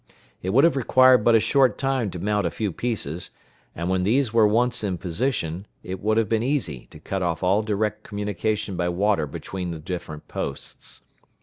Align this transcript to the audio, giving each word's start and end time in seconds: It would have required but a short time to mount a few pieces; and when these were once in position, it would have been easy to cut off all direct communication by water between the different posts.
It 0.41 0.49
would 0.49 0.63
have 0.63 0.75
required 0.75 1.23
but 1.23 1.35
a 1.35 1.39
short 1.39 1.77
time 1.77 2.09
to 2.09 2.17
mount 2.17 2.47
a 2.47 2.49
few 2.49 2.71
pieces; 2.71 3.29
and 3.75 3.87
when 3.87 4.01
these 4.01 4.33
were 4.33 4.47
once 4.47 4.83
in 4.83 4.97
position, 4.97 5.67
it 5.83 5.99
would 6.01 6.17
have 6.17 6.27
been 6.27 6.41
easy 6.41 6.87
to 6.89 6.99
cut 6.99 7.21
off 7.21 7.43
all 7.43 7.61
direct 7.61 8.01
communication 8.03 8.75
by 8.75 8.89
water 8.89 9.27
between 9.27 9.69
the 9.69 9.77
different 9.77 10.27
posts. 10.27 11.03